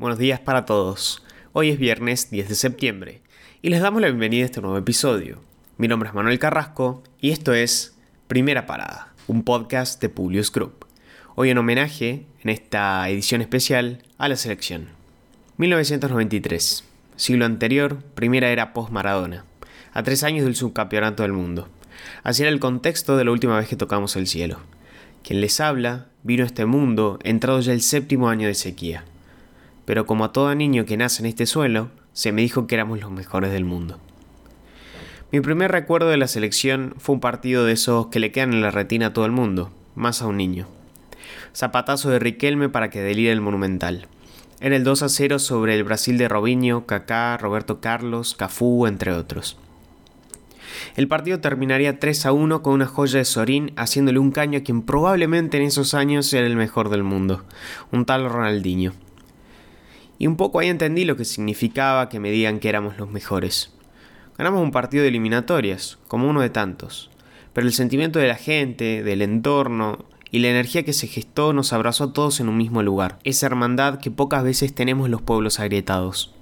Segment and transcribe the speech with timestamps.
[0.00, 1.24] Buenos días para todos.
[1.52, 3.20] Hoy es viernes 10 de septiembre
[3.62, 5.40] y les damos la bienvenida a este nuevo episodio.
[5.76, 7.98] Mi nombre es Manuel Carrasco y esto es
[8.28, 10.86] Primera Parada, un podcast de Publius Group.
[11.34, 14.86] Hoy en homenaje, en esta edición especial, a la selección.
[15.56, 16.84] 1993,
[17.16, 19.46] siglo anterior, primera era post-Maradona,
[19.92, 21.66] a tres años del subcampeonato del mundo.
[22.22, 24.60] Así era el contexto de la última vez que tocamos el cielo.
[25.24, 29.02] Quien les habla vino a este mundo entrado ya el séptimo año de sequía
[29.88, 33.00] pero como a todo niño que nace en este suelo, se me dijo que éramos
[33.00, 33.98] los mejores del mundo.
[35.32, 38.60] Mi primer recuerdo de la selección fue un partido de esos que le quedan en
[38.60, 40.68] la retina a todo el mundo, más a un niño.
[41.56, 44.08] Zapatazo de Riquelme para que delire el Monumental.
[44.60, 49.12] Era el 2 a 0 sobre el Brasil de Robinho, Kaká, Roberto Carlos, Cafú, entre
[49.12, 49.56] otros.
[50.96, 54.62] El partido terminaría 3 a 1 con una joya de Sorín haciéndole un caño a
[54.62, 57.46] quien probablemente en esos años era el mejor del mundo,
[57.90, 58.92] un tal Ronaldinho.
[60.18, 63.72] Y un poco ahí entendí lo que significaba que me digan que éramos los mejores.
[64.36, 67.10] Ganamos un partido de eliminatorias, como uno de tantos,
[67.52, 71.72] pero el sentimiento de la gente, del entorno y la energía que se gestó nos
[71.72, 75.58] abrazó a todos en un mismo lugar, esa hermandad que pocas veces tenemos los pueblos
[75.60, 76.34] agrietados.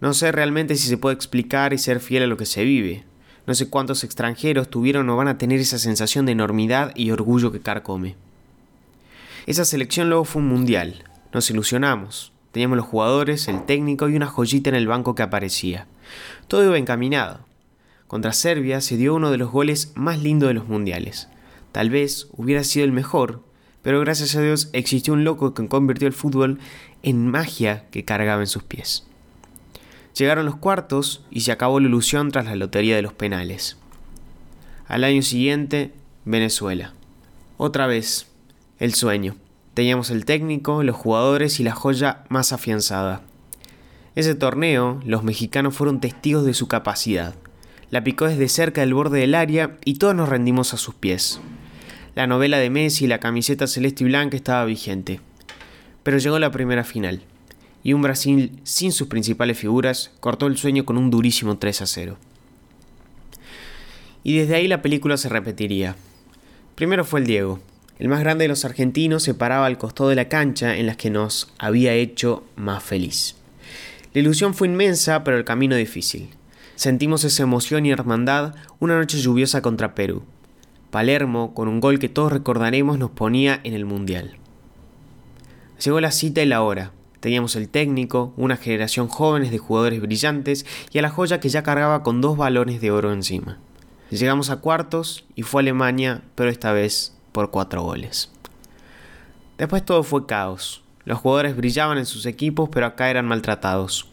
[0.00, 3.04] No sé realmente si se puede explicar y ser fiel a lo que se vive.
[3.46, 7.52] No sé cuántos extranjeros tuvieron o van a tener esa sensación de enormidad y orgullo
[7.52, 8.16] que carcome.
[9.46, 11.04] Esa selección luego fue un mundial.
[11.32, 12.32] Nos ilusionamos.
[12.52, 15.86] Teníamos los jugadores, el técnico y una joyita en el banco que aparecía.
[16.48, 17.40] Todo iba encaminado.
[18.06, 21.28] Contra Serbia se dio uno de los goles más lindos de los mundiales.
[21.70, 23.42] Tal vez hubiera sido el mejor,
[23.82, 26.58] pero gracias a Dios existió un loco que convirtió el fútbol
[27.02, 29.06] en magia que cargaba en sus pies.
[30.16, 33.76] Llegaron los cuartos y se acabó la ilusión tras la lotería de los penales.
[34.88, 35.92] Al año siguiente,
[36.24, 36.94] Venezuela.
[37.56, 38.26] Otra vez,
[38.80, 39.36] el sueño.
[39.74, 43.22] Teníamos el técnico, los jugadores y la joya más afianzada.
[44.16, 47.34] Ese torneo, los mexicanos fueron testigos de su capacidad.
[47.90, 51.40] La picó desde cerca del borde del área y todos nos rendimos a sus pies.
[52.14, 55.20] La novela de Messi y la camiseta celeste y blanca estaba vigente.
[56.02, 57.22] Pero llegó la primera final,
[57.84, 61.86] y un Brasil sin sus principales figuras cortó el sueño con un durísimo 3 a
[61.86, 62.16] 0.
[64.24, 65.96] Y desde ahí la película se repetiría.
[66.74, 67.60] Primero fue el Diego,
[68.00, 70.96] el más grande de los argentinos se paraba al costado de la cancha en las
[70.96, 73.36] que nos había hecho más feliz.
[74.14, 76.30] La ilusión fue inmensa, pero el camino difícil.
[76.76, 80.22] Sentimos esa emoción y hermandad una noche lluviosa contra Perú.
[80.90, 84.38] Palermo, con un gol que todos recordaremos, nos ponía en el Mundial.
[85.84, 86.92] Llegó la cita y la hora.
[87.20, 91.62] Teníamos el técnico, una generación jóvenes de jugadores brillantes y a la joya que ya
[91.62, 93.58] cargaba con dos balones de oro encima.
[94.08, 98.30] Llegamos a cuartos y fue Alemania, pero esta vez por cuatro goles.
[99.58, 100.82] Después todo fue caos.
[101.04, 104.08] Los jugadores brillaban en sus equipos, pero acá eran maltratados.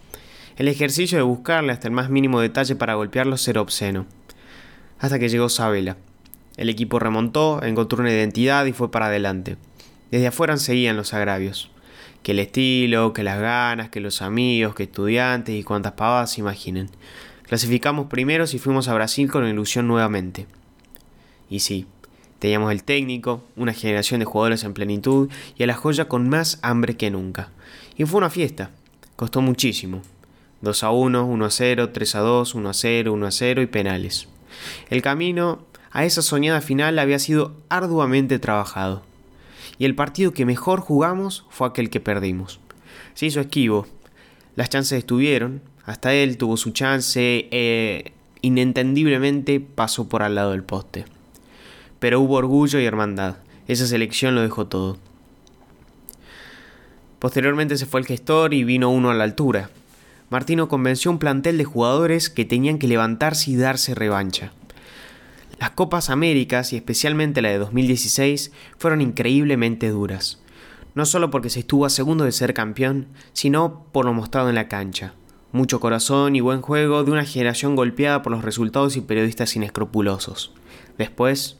[0.57, 4.07] El ejercicio de buscarle hasta el más mínimo detalle para golpearlos era obsceno.
[4.99, 5.97] Hasta que llegó Sabela.
[6.57, 9.57] El equipo remontó, encontró una identidad y fue para adelante.
[10.09, 11.69] Desde afuera seguían los agravios.
[12.23, 16.41] Que el estilo, que las ganas, que los amigos, que estudiantes y cuantas pavadas se
[16.41, 16.89] imaginen.
[17.43, 20.47] Clasificamos primeros y fuimos a Brasil con ilusión nuevamente.
[21.49, 21.85] Y sí,
[22.39, 26.59] Teníamos el técnico, una generación de jugadores en plenitud y a la joya con más
[26.61, 27.49] hambre que nunca.
[27.97, 28.69] Y fue una fiesta.
[29.15, 30.01] Costó muchísimo.
[30.61, 33.61] 2 a 1, 1 a 0, 3 a 2, 1 a 0, 1 a 0
[33.61, 34.27] y penales.
[34.89, 39.03] El camino a esa soñada final había sido arduamente trabajado.
[39.79, 42.59] Y el partido que mejor jugamos fue aquel que perdimos.
[43.15, 43.87] Se hizo esquivo.
[44.55, 45.61] Las chances estuvieron.
[45.85, 47.47] Hasta él tuvo su chance.
[47.49, 48.11] E
[48.41, 51.05] inentendiblemente pasó por al lado del poste
[51.99, 53.37] pero hubo orgullo y hermandad.
[53.67, 54.97] Esa selección lo dejó todo.
[57.19, 59.69] Posteriormente se fue el gestor y vino uno a la altura.
[60.29, 64.51] Martino convenció un plantel de jugadores que tenían que levantarse y darse revancha.
[65.59, 70.39] Las Copas Américas, y especialmente la de 2016, fueron increíblemente duras.
[70.93, 74.55] No solo porque se estuvo a segundo de ser campeón, sino por lo mostrado en
[74.55, 75.13] la cancha.
[75.51, 80.53] Mucho corazón y buen juego de una generación golpeada por los resultados y periodistas inescrupulosos.
[80.97, 81.57] Después,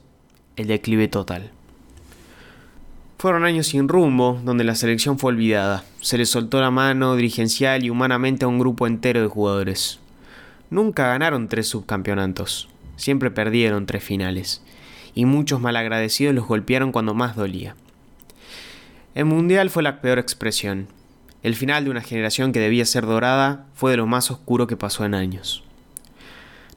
[0.57, 1.51] el declive total.
[3.19, 5.83] Fueron años sin rumbo, donde la selección fue olvidada.
[6.01, 10.00] Se le soltó la mano dirigencial y humanamente a un grupo entero de jugadores.
[10.69, 14.62] Nunca ganaron tres subcampeonatos, siempre perdieron tres finales,
[15.15, 17.75] y muchos malagradecidos los golpearon cuando más dolía.
[19.15, 20.88] El Mundial fue la peor expresión.
[21.42, 24.77] El final de una generación que debía ser dorada fue de lo más oscuro que
[24.77, 25.63] pasó en años.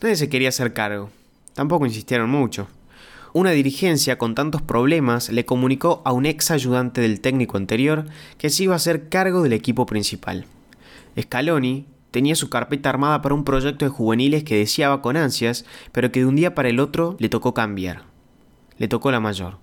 [0.01, 1.11] Nadie se quería hacer cargo,
[1.53, 2.69] tampoco insistieron mucho.
[3.33, 8.07] Una dirigencia con tantos problemas le comunicó a un ex ayudante del técnico anterior
[8.39, 10.47] que se iba a hacer cargo del equipo principal.
[11.21, 16.11] Scaloni tenía su carpeta armada para un proyecto de juveniles que deseaba con ansias, pero
[16.11, 18.03] que de un día para el otro le tocó cambiar.
[18.79, 19.59] Le tocó la mayor.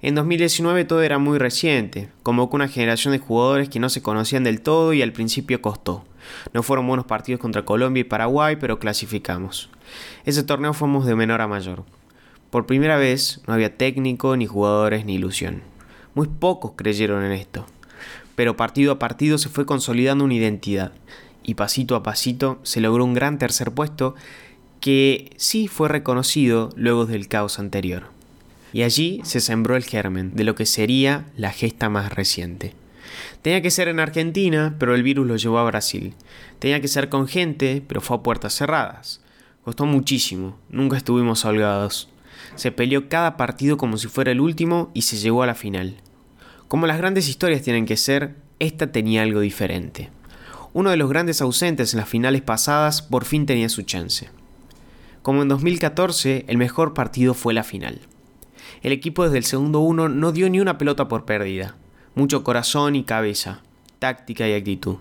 [0.00, 4.44] En 2019 todo era muy reciente, convocó una generación de jugadores que no se conocían
[4.44, 6.04] del todo y al principio costó.
[6.52, 9.68] No fueron buenos partidos contra Colombia y Paraguay, pero clasificamos.
[10.24, 11.84] Ese torneo fuimos de menor a mayor.
[12.50, 15.62] Por primera vez no había técnico, ni jugadores, ni ilusión.
[16.14, 17.66] Muy pocos creyeron en esto.
[18.34, 20.92] Pero partido a partido se fue consolidando una identidad,
[21.42, 24.14] y pasito a pasito se logró un gran tercer puesto
[24.80, 28.18] que sí fue reconocido luego del caos anterior
[28.72, 32.74] y allí se sembró el germen de lo que sería la gesta más reciente.
[33.42, 36.14] Tenía que ser en Argentina, pero el virus lo llevó a Brasil.
[36.58, 39.20] Tenía que ser con gente, pero fue a puertas cerradas.
[39.64, 42.08] Costó muchísimo, nunca estuvimos holgados.
[42.58, 45.94] Se peleó cada partido como si fuera el último y se llegó a la final.
[46.66, 50.10] Como las grandes historias tienen que ser, esta tenía algo diferente.
[50.72, 54.30] Uno de los grandes ausentes en las finales pasadas por fin tenía su chance.
[55.22, 58.00] Como en 2014, el mejor partido fue la final.
[58.82, 61.76] El equipo desde el segundo uno no dio ni una pelota por pérdida.
[62.16, 63.62] Mucho corazón y cabeza,
[64.00, 64.96] táctica y actitud.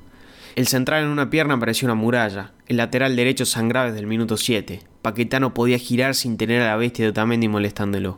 [0.56, 4.38] El central en una pierna parecía una muralla, el lateral derecho sangraba desde el minuto
[4.38, 4.82] 7.
[5.02, 8.18] Paquetano podía girar sin tener a la bestia de Otamendi molestándolo.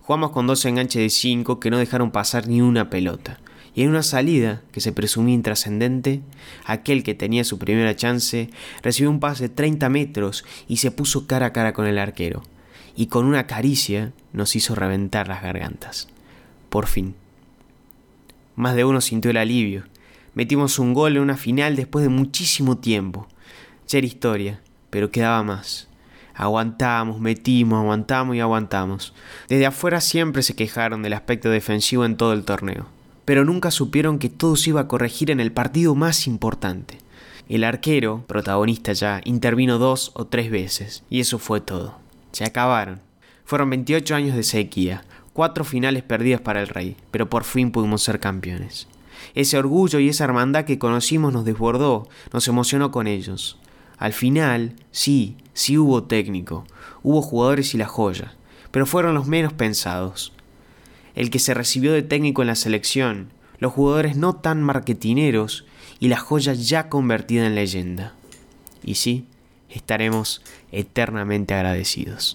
[0.00, 3.40] Jugamos con dos enganches de 5 que no dejaron pasar ni una pelota.
[3.74, 6.20] Y en una salida, que se presumía intrascendente,
[6.66, 8.50] aquel que tenía su primera chance
[8.82, 12.42] recibió un pase de 30 metros y se puso cara a cara con el arquero
[12.96, 16.08] y con una caricia nos hizo reventar las gargantas.
[16.68, 17.14] Por fin.
[18.54, 19.84] Más de uno sintió el alivio.
[20.34, 23.28] Metimos un gol en una final después de muchísimo tiempo.
[23.88, 24.60] Ya era historia,
[24.90, 25.88] pero quedaba más.
[26.34, 29.14] Aguantamos, metimos, aguantamos y aguantamos.
[29.48, 32.86] Desde afuera siempre se quejaron del aspecto defensivo en todo el torneo,
[33.24, 36.98] pero nunca supieron que todo se iba a corregir en el partido más importante.
[37.48, 41.96] El arquero, protagonista ya, intervino dos o tres veces, y eso fue todo.
[42.32, 43.00] Se acabaron.
[43.44, 48.02] Fueron 28 años de sequía, cuatro finales perdidas para el Rey, pero por fin pudimos
[48.02, 48.88] ser campeones.
[49.34, 53.58] Ese orgullo y esa hermandad que conocimos nos desbordó, nos emocionó con ellos.
[54.02, 56.64] Al final, sí, sí hubo técnico,
[57.04, 58.34] hubo jugadores y la joya,
[58.72, 60.32] pero fueron los menos pensados.
[61.14, 63.28] El que se recibió de técnico en la selección,
[63.60, 65.66] los jugadores no tan marketineros
[66.00, 68.12] y la joya ya convertida en leyenda.
[68.82, 69.24] Y sí,
[69.70, 72.30] estaremos eternamente agradecidos.